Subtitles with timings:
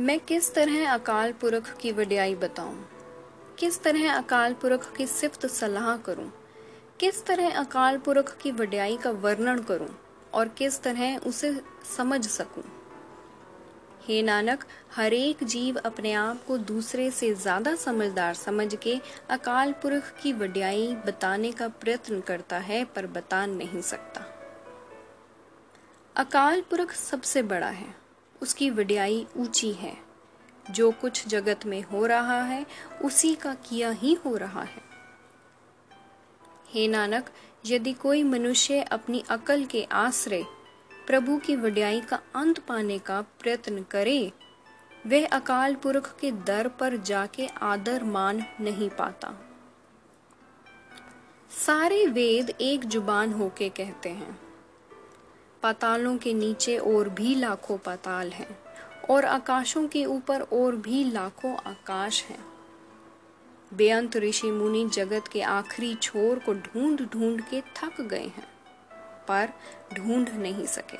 [0.00, 2.88] मैं किस तरह अकाल पुरख की वड्याई बताऊँ?
[3.58, 6.32] किस तरह अकाल पुरख की सिफ्त सलाह करूँ?
[7.00, 9.88] किस तरह अकाल पुरख की वड्याई का वर्णन करूँ?
[10.34, 11.60] और किस तरह उसे
[11.96, 12.64] समझ सकूँ?
[14.08, 14.64] हे नानक,
[14.96, 19.00] हरेक जीव अपने आप को दूसरे से ज़्यादा समझदार समझ के
[19.30, 24.26] अकाल पुरख की वड्याई बताने का प्रयत्न करता है, पर बता नहीं सकता।
[26.16, 28.05] अकाल पुरख सबसे बड़ा है।
[28.42, 29.96] उसकी वड्याई ऊँची है।
[30.70, 32.66] जो कुछ जगत में हो रहा है,
[33.04, 34.82] उसी का किया ही हो रहा है।
[36.68, 37.30] हे नानक,
[37.66, 40.44] यदि कोई मनुष्य अपनी अकल के आश्रय,
[41.06, 44.32] प्रभु की वड्याई का अंत पाने का प्रयत्न करे,
[45.06, 49.34] वह अकाल पुरख के दर पर जाके आदर मान नहीं पाता।
[51.66, 54.45] सारे वेद एक ज़ुबान होके कहते हैं।
[55.66, 58.58] पातालों के नीचे और भी लाखों पाताल हैं,
[59.10, 62.44] और आकाशों के ऊपर और भी लाखों आकाश हैं।
[63.72, 68.46] बेअंत ऋषि मुनि जगत के आखिरी छोर को ढूंढ ढूंढ के थक गए हैं,
[69.28, 69.52] पर
[69.94, 70.98] ढूंढ नहीं सके।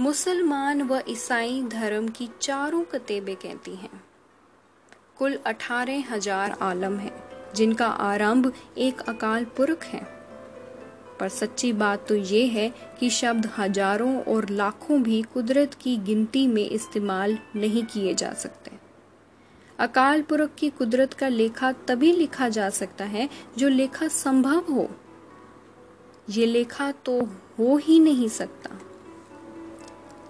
[0.00, 4.02] मुसलमान व ईसाई धर्म की चारों कतेबे कहती हैं।
[5.16, 7.14] कुल अठारह हज़ार आलम हैं,
[7.54, 10.15] जिनका आरंभ एक अकाल पुरख है।
[11.20, 12.68] पर सच्ची बात तो ये है
[13.00, 18.70] कि शब्द हज़ारों और लाखों भी कुदरत की गिनती में इस्तेमाल नहीं किए जा सकते।
[19.78, 23.28] अकाल पुरख की कुदरत का लेखा तभी लिखा जा सकता है
[23.58, 24.88] जो लेखा संभव हो।
[26.30, 27.20] ये लेखा तो
[27.58, 28.78] हो ही नहीं सकता।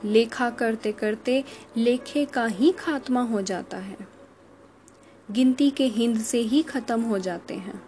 [0.04, 1.42] लेखा करते करते
[1.76, 3.96] लेखे का ही खात्मा हो जाता है।
[5.28, 7.82] गिनती के हिंद से ही खत्म हो जाते हैं।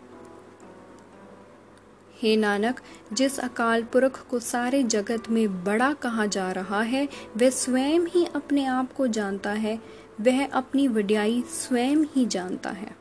[2.23, 2.81] हे नानक,
[3.13, 8.25] जिस अकाल पुरख को सारे जगत में बड़ा कहा जा रहा है, वह स्वयं ही
[8.25, 9.81] अपने आप को जानता है,
[10.21, 12.97] वह अपनी वड्याई स्वयं ही जानता है।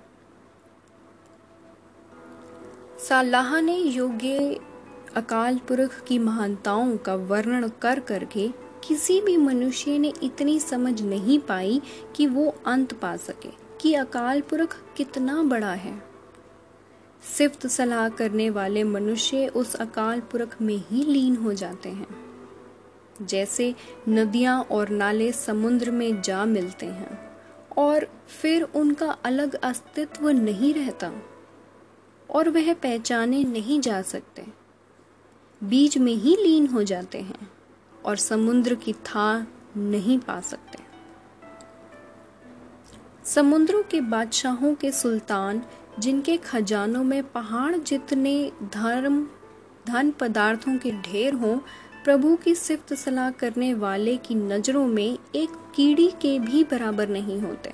[3.00, 4.60] सालाह ने योग्य
[5.16, 8.50] अकाल पुरख की महानताओं का वर्णन कर करके
[8.88, 11.82] किसी भी मनुष्य ने इतनी समझ नहीं पाई
[12.16, 13.50] कि वो अंत पा सके
[13.82, 16.17] कि अकाल पुरख कितना बड़ा है।
[17.24, 22.08] सिफ्त सलाह करने वाले मनुष्य उस अकाल पुरख में ही लीन हो जाते हैं।
[23.22, 23.76] जैसे
[24.10, 27.38] नदियाँ और नाले समुद्र में जा मिलते हैं,
[27.78, 31.12] और फिर उनका अलग अस्तित्व नहीं रहता,
[32.30, 34.46] और वह पहचाने नहीं जा सकते।
[35.64, 37.52] बीज में ही लीन हो जाते हैं,
[38.06, 39.48] और समुद्र की था
[39.78, 40.80] नहीं पा सकते।
[43.26, 45.62] समुद्रों के बादशाहों के सुल्तान
[46.00, 49.28] जिनके खजानों में पहाड़ जितने धर्म,
[49.88, 51.60] धन पदार्थों के ढेर हों,
[52.04, 57.40] प्रभु की सिफ्त सलाह करने वाले की नज़रों में एक कीड़ी के भी बराबर नहीं
[57.40, 57.74] होते।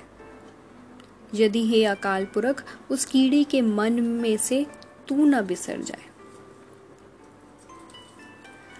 [1.34, 4.66] यदि हे अकाल पुरख, उस कीड़ी के मन में से
[5.08, 6.04] तू न बिसर जाए।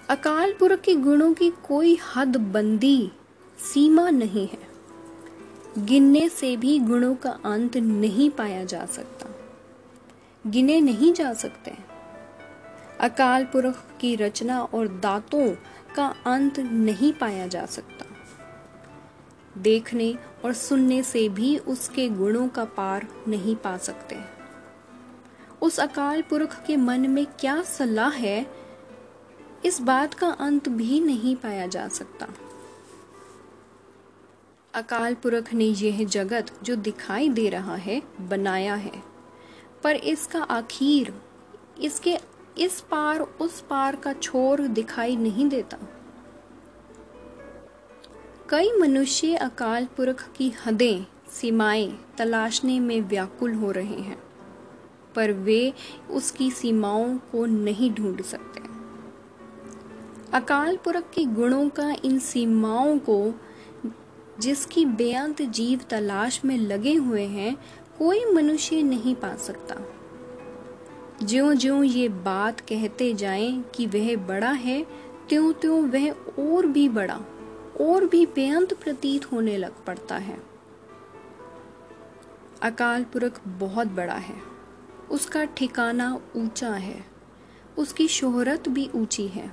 [0.08, 3.12] अकाल पुरख के गुणों की कोई हद बंदी
[3.58, 4.74] सीमा नहीं है।
[5.78, 9.33] गिनने से भी गुणों का अंत नहीं पाया जा सकता।
[10.46, 11.72] गिने नहीं जा सकते।
[13.00, 15.54] अकाल पुरख की रचना और दांतों
[15.96, 18.06] का अंत नहीं पाया जा सकता।
[19.58, 24.18] देखने और सुनने से भी उसके गुणों का पार नहीं पा सकते।
[25.62, 28.46] उस अकाल पुरख के मन में क्या सलाह है?
[29.64, 32.26] इस बात का अंत भी नहीं पाया जा सकता।
[34.74, 39.13] अकाल पुरख ने यह जगत जो दिखाई दे रहा है, बनाया है।
[39.84, 41.12] पर इसका आखिर,
[41.82, 42.18] इसके
[42.58, 45.78] इस पार, उस पार का छोर दिखाई नहीं देता।
[48.48, 54.22] कई मनुष्य अकाल पुरख की हदें, सीमाएँ तलाशने में व्याकुल हो रहे हैं,
[55.14, 55.72] पर वे
[56.10, 58.62] उसकी सीमाओं को नहीं ढूंढ सकते।
[60.32, 63.34] अकाल पुरख के गुणों का इन सीमाओं को,
[64.40, 67.56] जिसकी बेअंत जीव तलाश में लगे हुए हैं
[67.98, 69.74] कोई मनुष्य नहीं पा सकता।
[71.26, 74.86] ज्यो ज्यो ये बात कहते जाएँ कि वह बड़ा है
[75.28, 76.10] त्यों त्यों वह
[76.50, 77.20] और भी बड़ा,
[77.80, 80.42] और भी बेअंत प्रतीत होने लग पड़ता है।
[82.62, 84.36] अकाल पुरख बहुत बड़ा है।
[85.10, 87.04] उसका ठिकाना ऊँचा है।
[87.78, 89.52] उसकी शोहरत भी ऊँची है।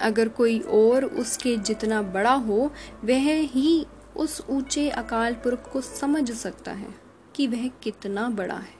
[0.00, 2.70] अगर कोई और उसके जितना बड़ा हो,
[3.04, 6.94] वह ही उस ऊँचे अकाल पुरख को समझ सकता है
[7.34, 8.74] कि वह कितना बड़ा है।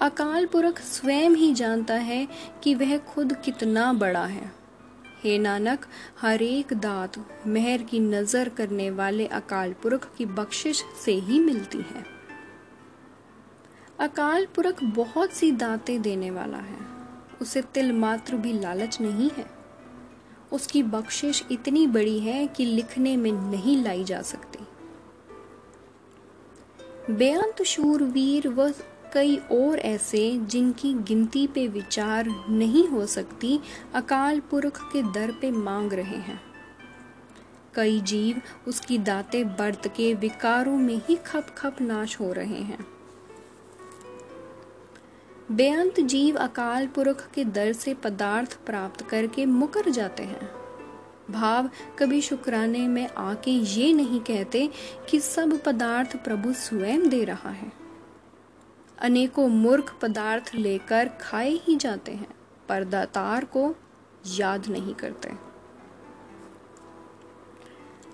[0.00, 2.28] अकाल पुरख स्वयं ही जानता है
[2.62, 4.52] कि वह खुद कितना बड़ा है।
[5.22, 5.86] हे नानक,
[6.20, 7.14] हर एक दात
[7.46, 12.04] मेहर की नज़र करने वाले अकाल पुरख की बख्शिश से ही मिलती है।
[14.00, 16.78] अकाल पुरख बहुत सी दातें देने वाला है।
[17.42, 19.63] उसे तिल मात्र भी लालच नहीं है।
[20.52, 24.58] उसकी बख्शिश इतनी बड़ी है कि लिखने में नहीं लाई जा सकती।
[27.12, 28.72] बेअंत शूरवीर व
[29.14, 33.60] कई और ऐसे जिनकी गिनती पे विचार नहीं हो सकती,
[33.94, 36.40] अकाल पुरख के दर पे मांग रहे हैं।
[37.74, 42.93] कई जीव उसकी दाते बर्त के विकारों में ही खप खप नाश हो रहे हैं।
[45.52, 50.50] बेअंत जीव अकाल पुरख के दर से पदार्थ प्राप्त करके मुकर जाते हैं।
[51.30, 54.70] भाव कभी शुक्राने में आके ये नहीं कहते
[55.10, 57.72] कि सब पदार्थ प्रभु स्वयं दे रहा है।
[58.98, 62.34] अनेकों मूर्ख पदार्थ लेकर खाए ही जाते हैं,
[62.68, 63.74] पर दातार को
[64.26, 65.30] याद नहीं करते।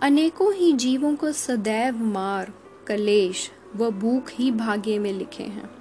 [0.03, 2.53] अनेकों ही जीवों को सदैव मार,
[2.87, 5.80] कलेश व भूख ही भाग्य में लिखे हैं।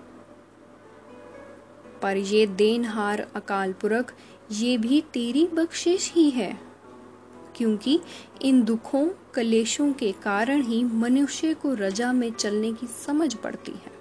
[2.01, 4.13] पर ये देनहार अकाल पुरख,
[4.51, 6.59] ये भी तेरी बख्शिश ही है।
[7.55, 7.99] क्योंकि
[8.41, 13.99] इन दुखों, कलेशों के कारण ही मनुष्य को रजा में चलने की समझ पड़ती है।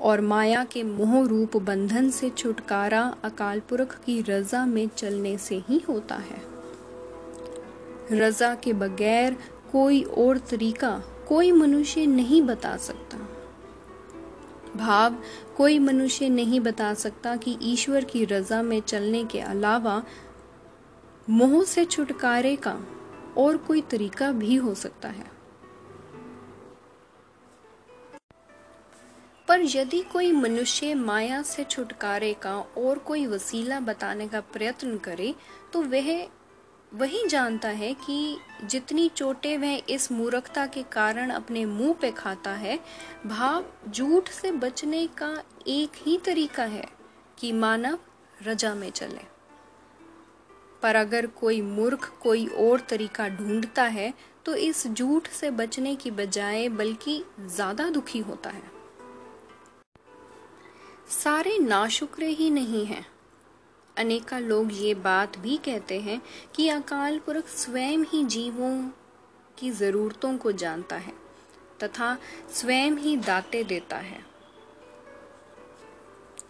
[0.00, 5.62] और माया के मोह रूप बंधन से छुटकारा अकाल पुरख की रजा में चलने से
[5.68, 6.42] ही होता है।
[8.12, 9.36] रजा के बगैर
[9.72, 13.27] कोई और तरीका, कोई मनुष्य नहीं बता सकता।
[14.78, 15.16] भाव
[15.56, 20.02] कोई मनुष्य नहीं बता सकता कि ईश्वर की रजा में चलने के अलावा
[21.30, 22.76] मोह से छुटकारे का
[23.36, 25.26] और कोई तरीका भी हो सकता है।
[29.48, 35.34] पर यदि कोई मनुष्य माया से छुटकारे का और कोई वसीला बताने का प्रयत्न करे
[35.72, 36.10] तो वह
[36.92, 42.50] वही जानता है कि जितनी चोटें वह इस मूर्खता के कारण अपने मुँह पे खाता
[42.52, 42.78] है,
[43.26, 45.30] भाव झूठ से बचने का
[45.68, 46.86] एक ही तरीका है
[47.38, 47.98] कि मानव
[48.40, 49.26] रजा में चले।
[50.82, 54.12] पर अगर कोई मूर्ख कोई और तरीका ढूंढता है
[54.46, 58.62] तो इस झूठ से बचने की बजाय बल्कि ज़्यादा दुखी होता है।
[61.14, 63.04] सारे नाशुक्र ही नहीं हैं।
[63.98, 66.22] अनेका लोग ये बात भी कहते हैं
[66.54, 68.90] कि अकाल पुरख स्वयं ही जीवों
[69.58, 71.12] की जरूरतों को जानता है
[71.82, 72.18] तथा
[72.54, 74.26] स्वयं ही दाते देता है।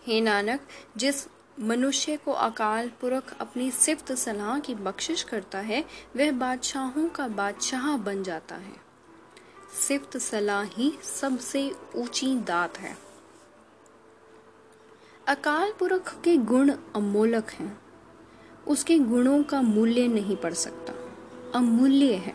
[0.06, 0.60] हे नानक,
[0.96, 1.26] जिस
[1.60, 5.84] मनुष्य को अकाल पुरख अपनी सिफ्त सलाह की बख्शिश करता है,
[6.16, 8.76] वह बादशाहों का बादशाह बन जाता है।
[9.88, 13.07] सिफ्त सलाह ही सबसे ऊँची दात है।
[15.28, 17.78] अकाल पुरख के गुण अमोलक हैं।
[18.66, 20.92] उसके गुणों का मूल्य नहीं पड़ सकता।
[21.58, 22.34] अमूल्य है।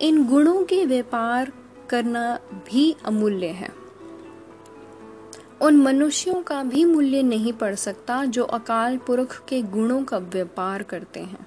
[0.00, 1.52] इन गुणों के व्यापार
[1.90, 3.68] करना भी अमूल्य है।
[5.60, 10.82] उन मनुष्यों का भी मूल्य नहीं पड़ सकता जो अकाल पुरख के गुणों का व्यापार
[10.82, 11.46] करते हैं।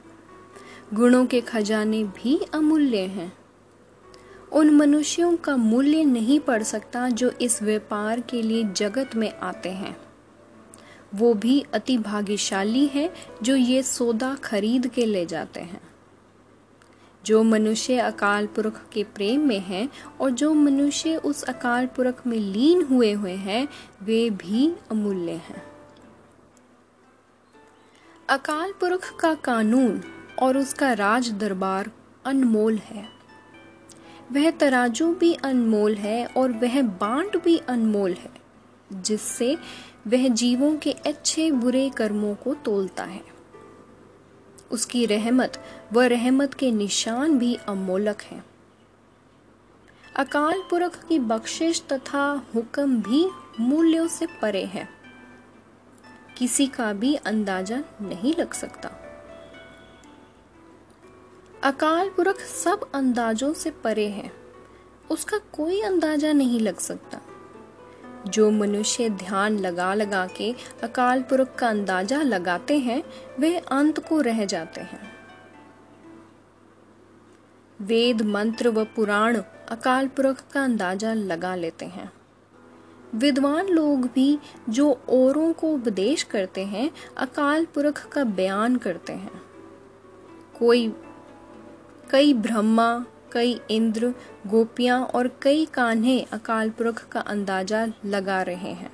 [0.94, 3.38] गुणों के खजाने भी अमूल्य हैं।
[4.52, 9.70] उन मनुष्यों का मूल्य नहीं पड़ सकता जो इस व्यापार के लिए जगत में आते
[9.70, 10.05] हैं।
[11.16, 13.14] वो भी अति भाग्यशाली है
[13.44, 15.82] जो ये सौदा खरीद के ले जाते हैं।
[17.26, 19.90] जो मनुष्य अकाल पुरख के प्रेम में हैं
[20.22, 23.68] और जो मनुष्य उस अकाल पुरख में लीन हुए हुए हैं,
[24.04, 25.64] वे भी अमूल्य हैं।
[28.30, 30.02] अकाल पुरख का कानून
[30.40, 31.92] और उसका राज दरबार
[32.26, 33.08] अनमोल है।
[34.32, 38.32] वह तराजू भी अनमोल है और वह बांट भी अनमोल है,
[38.94, 39.58] जिससे
[40.08, 43.22] वह जीवों के अच्छे बुरे कर्मों को तोलता है।
[44.72, 48.46] उसकी रहमत व रहमत के निशान भी अमोलक हैं।
[50.16, 54.90] अकाल पुरख की बख्शिश तथा हुक्म भी मूल्यों से परे है।
[56.38, 58.92] किसी का भी अंदाज़ा नहीं लग सकता।
[61.64, 64.32] अकाल पुरख सब अंदाजों से परे है।
[65.10, 67.22] उसका कोई अंदाज़ा नहीं लग सकता।
[68.28, 73.04] जो मनुष्य ध्यान लगा लगा के अकाल पुरख का अंदाज़ा लगाते हैं,
[73.40, 75.16] वे अंत को रह जाते हैं।
[77.82, 82.14] वेद, मंत्र व पुराण अकाल पुरख का अंदाज़ा लगा लेते हैं।
[83.16, 84.40] विद्वान लोग भी
[84.70, 89.42] जो औरों को उपदेश करते हैं, अकाल पुरख का बयान करते हैं।
[90.60, 90.94] कोई,
[92.10, 94.14] कई ब्रह्मा कई इंद्र,
[94.48, 98.92] गोपियाँ और कई कान्हे अकाल पुरख का अंदाज़ा लगा रहे हैं।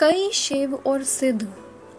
[0.00, 1.48] कई शिव और सिद्ध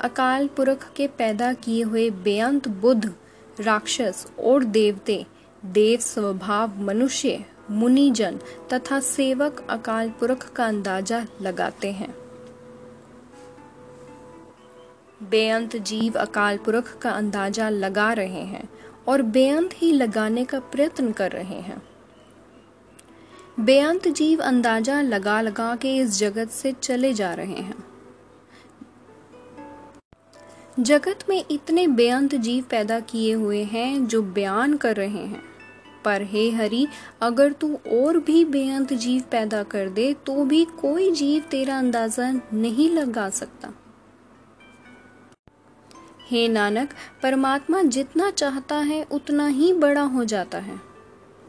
[0.01, 3.13] अकाल पुरख के पैदा किए हुए बेअंत बुद्ध,
[3.59, 5.25] राक्षस और देवते,
[5.65, 8.39] देव स्वभाव मनुष्य, मुनिजन
[8.73, 12.13] तथा सेवक अकाल पुरख का अंदाज़ा लगाते हैं।
[15.21, 18.69] बेअंत जीव अकाल पुरख का अंदाज़ा लगा रहे हैं
[19.07, 21.81] और बेअंत ही लगाने का प्रयत्न कर रहे हैं।
[23.59, 27.75] बेअंत जीव अंदाज़ा लगा लगा के इस जगत से चले जा रहे हैं।
[30.79, 35.41] जगत में इतने बेअंत जीव पैदा किए हुए हैं जो बयान कर रहे हैं।
[36.05, 36.87] पर हे हरि,
[37.21, 42.31] अगर तू और भी बेअंत जीव पैदा कर दे तो भी कोई जीव तेरा अंदाज़ा
[42.53, 43.73] नहीं लगा सकता।
[46.29, 46.89] हे नानक,
[47.23, 50.79] परमात्मा जितना चाहता है, उतना ही बड़ा हो जाता है।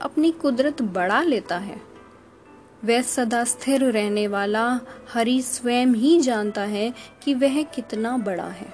[0.03, 1.83] अपनी कुदरत बढ़ा लेता है।
[2.85, 4.81] वह सदा स्थिर रहने वाला,
[5.13, 6.95] हरि स्वयं ही जानता है
[7.25, 8.73] कि वह कितना बड़ा है।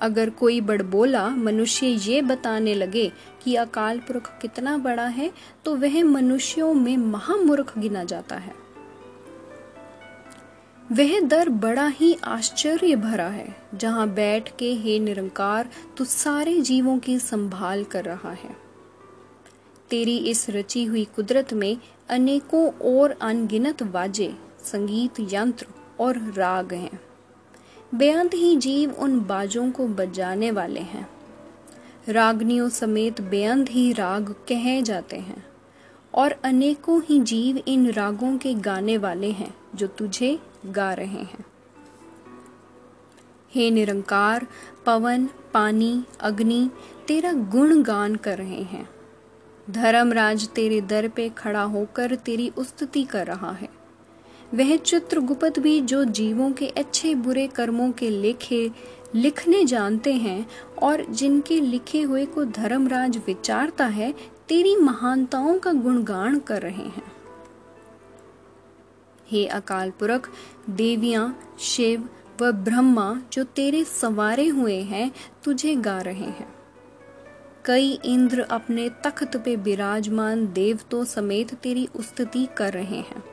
[0.00, 3.12] अगर कोई बड़बोला मनुष्य ये बताने लगे
[3.44, 5.32] कि अकाल पुरख कितना बड़ा है
[5.64, 8.69] तो वह मनुष्यों में महामूर्ख गिना जाता है।
[10.92, 16.98] वह दर बड़ा ही आश्चर्य भरा है, जहाँ बैठ के हे निरंकार, तू सारे जीवों
[16.98, 18.56] की संभाल कर रहा है।
[19.90, 21.76] तेरी इस रची हुई कुदरत में
[22.08, 25.66] अनेकों और अनगिनत वाजे, संगीत यंत्र
[26.00, 27.00] और राग हैं।
[27.94, 31.08] बेअंत ही जीव उन बाजों को बजाने वाले हैं।
[32.08, 35.46] रागनियों समेत बेअंत ही राग कहे जाते हैं,
[36.14, 41.44] और अनेकों ही जीव इन रागों के गाने वाले हैं, जो तुझे गा रहे हैं।
[43.54, 44.46] हे निरंकार,
[44.86, 46.70] पवन, पानी, अग्नि,
[47.08, 48.90] तेरा गुण गान कर रहे हैं।
[49.70, 53.68] धर्मराज तेरे दर पे खड़ा होकर तेरी उस्तुति कर रहा है।
[54.54, 58.70] वह चित्रगुप्त भी जो जीवों के अच्छे बुरे कर्मों के लेखे,
[59.14, 60.48] लिखने जानते हैं
[60.82, 64.14] और जिनके लिखे हुए को धर्मराज विचारता है,
[64.48, 67.09] तेरी महानताओं का गुणगान कर रहे हैं।
[69.30, 70.30] हे अकाल पुरख,
[70.70, 72.08] देवियाँ, शिव
[72.40, 75.12] व ब्रह्मा जो तेरे सवारे हुए हैं,
[75.44, 76.54] तुझे गा रहे हैं।
[77.64, 83.24] कई इंद्र अपने तख्त पे विराजमान देवतों समेत तेरी उस्तति कर रहे हैं।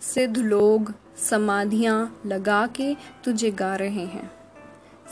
[0.00, 4.32] सिद्ध लोग समाधियाँ लगा के तुझे गा रहे हैं।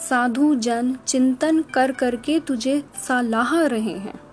[0.08, 4.27] साधु जन चिंतन कर करके तुझे सलाह रहे हैं।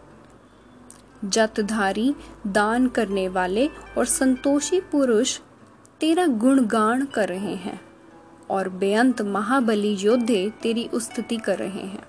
[1.29, 2.15] जतधारी,
[2.48, 5.39] दान करने वाले और संतोषी पुरुष
[6.00, 7.82] तेरा गुणगान कर रहे हैं
[8.50, 12.03] और बेअंत महाबली योद्धे तेरी उस्तुति कर रहे हैं।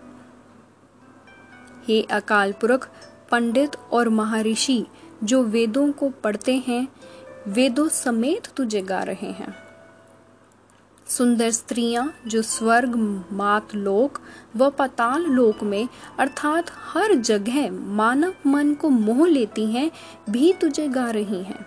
[1.88, 2.88] हे अकाल पुरख,
[3.30, 4.86] पंडित और महर्षि,
[5.24, 6.88] जो वेदों को पढ़ते हैं,
[7.48, 9.65] वेदों समेत तुझे गा रहे हैं।
[11.08, 14.18] सुंदर स्त्रियाँ जो स्वर्ग मात लोक
[14.56, 19.90] व पताल लोक में, अर्थात हर जगह मानव मन को मोह लेती हैं,
[20.30, 21.66] भी तुझे गा रही हैं।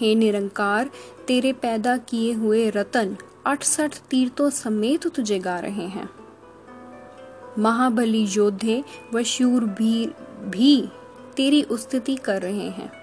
[0.00, 0.90] हे निरंकार,
[1.28, 6.10] तेरे पैदा किए हुए रतन, अठसठ तीर्थों समेत तुझे गा रहे हैं।
[7.58, 10.88] महाबली योद्धे व शूरवीर भी
[11.36, 13.01] तेरी उस्तुति कर रहे हैं।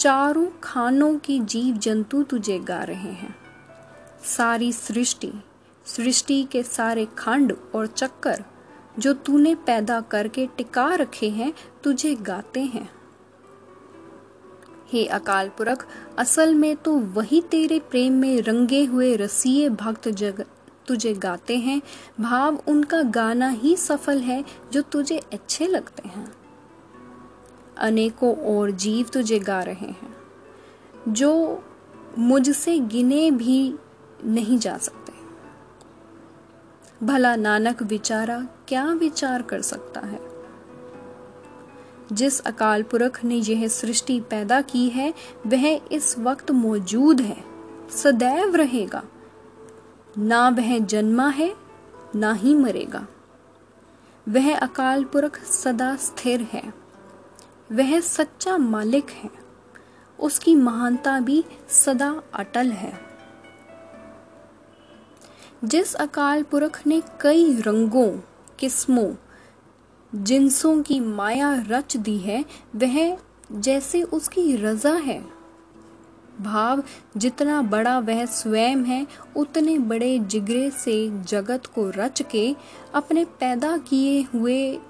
[0.00, 3.34] चारों खानों की जीव जंतु तुझे गा रहे हैं।
[4.24, 5.32] सारी सृष्टि
[5.86, 8.44] सृष्टि के सारे खंड और चक्कर
[8.98, 11.52] जो तूने पैदा करके टिका रखे हैं,
[11.84, 12.90] तुझे गाते हैं।
[14.92, 15.86] हे अकाल पुरख,
[16.18, 20.44] असल में तो वही तेरे प्रेम में रंगे हुए रसीय भक्त जग
[20.86, 21.80] तुझे गाते हैं।
[22.20, 26.32] भाव उनका गाना ही सफल है जो तुझे अच्छे लगते हैं।
[27.78, 30.16] अनेकों और जीव तुझे गा रहे हैं,
[31.08, 31.62] जो
[32.18, 33.74] मुझसे गिने भी
[34.24, 35.12] नहीं जा सकते।
[37.06, 40.20] भला नानक विचारा क्या विचार कर सकता है?
[42.12, 45.14] जिस अकाल पुरख ने यह सृष्टि पैदा की है,
[45.46, 47.44] वह इस वक्त मौजूद है,
[47.90, 49.02] सदैव रहेगा।
[50.18, 51.54] ना वह जन्मा है,
[52.14, 53.06] ना ही मरेगा।
[54.28, 56.87] वह अकाल पुरख सदा स्थिर है।
[57.72, 59.30] वह सच्चा मालिक है।
[60.20, 63.00] उसकी महानता भी सदा अटल है।
[65.64, 68.20] जिस अकाल पुरख ने कई रंगों,
[68.58, 69.14] किस्मों,
[70.14, 72.44] जिनसों की माया रच दी है,
[72.76, 73.18] वह
[73.52, 75.24] जैसे उसकी रजा है।
[76.40, 76.82] भाव
[77.16, 79.06] जितना बड़ा वह स्वयं है,
[79.36, 82.56] उतने बड़े जिगरे से जगत को रच के
[82.94, 84.80] अपने पैदा किए हुए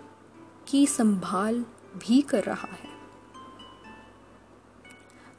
[0.68, 1.64] की संभाल
[1.96, 2.88] भी कर रहा है।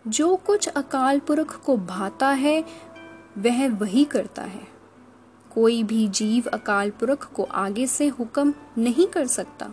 [0.07, 2.65] जो कुछ अकाल पुरख को भाता है,
[3.37, 4.67] वह वही करता है।
[5.51, 9.69] कोई भी जीव अकाल पुरख को आगे से हुक्म नहीं कर सकता।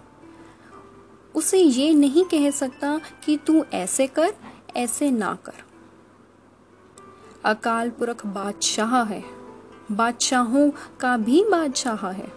[1.35, 4.35] उसे ये नहीं कह सकता कि तू ऐसे कर,
[4.77, 5.53] ऐसे ना कर।
[7.45, 9.25] अकाल पुरख बादशाह है।
[9.93, 12.36] बादशाहों का भी बादशाह है।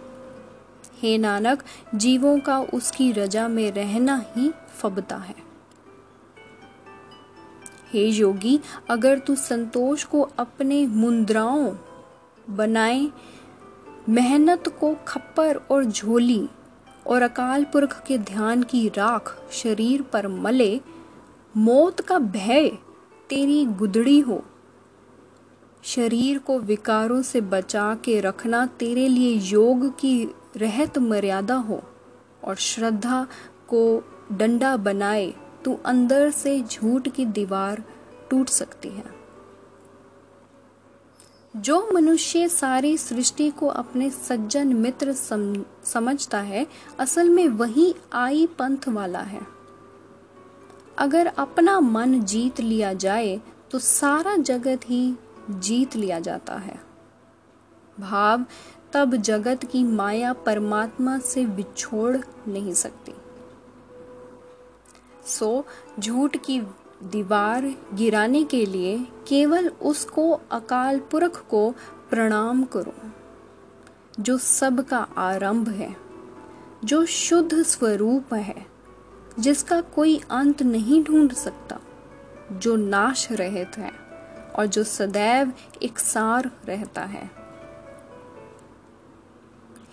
[1.02, 1.62] हे नानक,
[1.94, 5.34] जीवों का उसकी रजा में रहना ही फबता है।
[7.92, 11.74] हे योगी, अगर तू संतोष को अपने मुद्राओं
[12.50, 13.08] बनाए,
[14.08, 16.48] मेहनत को खप्पर और झोली
[17.06, 20.80] और अकाल पुरख के ध्यान की राख शरीर पर मले,
[21.56, 22.68] मौत का भय
[23.28, 24.44] तेरी गुदड़ी हो।
[25.82, 31.82] शरीर को विकारों से बचा के रखना तेरे लिए योग की रहत मर्यादा हो
[32.44, 33.26] और श्रद्धा
[33.68, 33.82] को
[34.32, 35.32] डंडा बनाए
[35.64, 37.82] तो अंदर से झूठ की दीवार
[38.30, 39.04] टूट सकती है।
[41.54, 45.54] जो मनुष्य सारी सृष्टि को अपने सज्जन मित्र सम,
[45.84, 46.66] समझता है
[46.98, 49.40] असल में वही आई पंथ वाला है।
[50.98, 53.40] अगर अपना मन जीत लिया जाए
[53.70, 55.14] तो सारा जगत ही
[55.50, 56.78] जीत लिया जाता है।
[58.00, 58.44] भाव
[58.92, 62.16] तब जगत की माया परमात्मा से बिछोड़
[62.48, 63.12] नहीं सकती।
[65.26, 65.64] सो,
[66.00, 66.60] झूठ की
[67.02, 71.70] दीवार गिराने के लिए केवल उसको अकाल पुरख को
[72.10, 72.94] प्रणाम करो,
[74.20, 75.96] जो सब का आरंभ है,
[76.84, 78.66] जो शुद्ध स्वरूप है,
[79.38, 81.78] जिसका कोई अंत नहीं ढूंढ सकता,
[82.52, 83.92] जो नाश रहित है
[84.58, 87.39] और जो सदैव इकसार रहता है।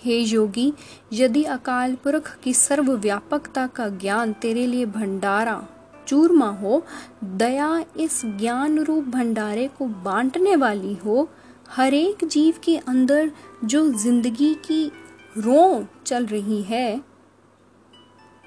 [0.03, 0.73] हे योगी,
[1.13, 5.67] यदि अकाल पुरख की सर्वव्यापकता का ज्ञान तेरे लिए भंडारा,
[6.07, 6.83] चूरमा हो,
[7.23, 11.29] दया इस ज्ञान रूप भंडारे को बांटने वाली हो,
[11.69, 13.31] हरेक जीव के अंदर
[13.65, 14.91] जो ज़िंदगी की
[15.37, 17.01] रो चल रही है,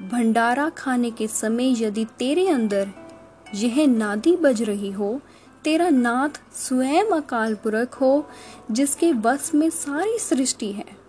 [0.02, 2.88] भंडारा खाने के समय यदि तेरे अंदर
[3.54, 5.20] यह नादी बज रही हो,
[5.64, 8.26] तेरा नाथ स्वयं अकाल पुरख हो,
[8.70, 10.99] जिसके बस में सारी सृष्टि है।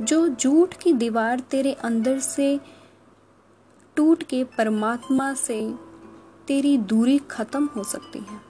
[0.00, 2.60] जो झूठ की दीवार तेरे अंदर से
[3.96, 5.74] टूट के परमात्मा से
[6.46, 8.40] तेरी दूरी खत्म हो सकती है।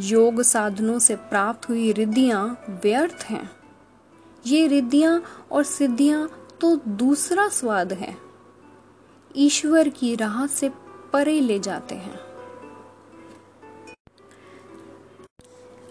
[0.00, 3.50] योग साधनों से प्राप्त हुई रिद्धियाँ व्यर्थ हैं।
[4.46, 8.16] ये रिद्धियाँ और सिद्धियाँ तो दूसरा स्वाद है।
[9.36, 10.68] ईश्वर की राह से
[11.12, 12.18] परे ले जाते हैं।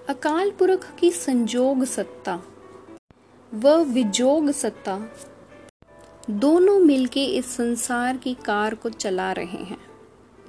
[0.09, 2.41] अकाल पुरख की संजोग सत्ता।
[3.53, 5.09] व विजोग सत्ता।
[6.29, 9.77] दोनों मिलके इस संसार की कार को चला रहे हैं।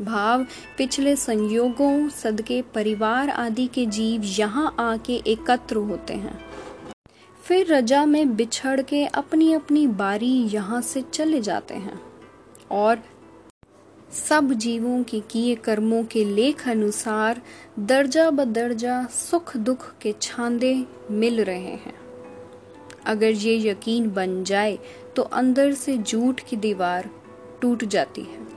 [0.03, 0.47] भाव,
[0.79, 6.39] पिछले संयोगों, सदके परिवार आदि के जीव यहाँ आके एकत्र होते हैं।
[7.45, 12.01] फिर रजा में बिछड़ के अपनी अपनी बारी यहाँ से चले जाते हैं।
[12.71, 12.99] और
[14.31, 17.43] सब जीवों के किए कर्मों के लेख अनुसार
[17.79, 22.06] दर्जा ब दर्जा सुख दुख के छांदे मिल रहे हैं।
[23.07, 24.79] अगर ये यकीन बन जाए
[25.17, 27.11] तो अंदर से झूठ की दीवार
[27.63, 28.56] टूट जाती है।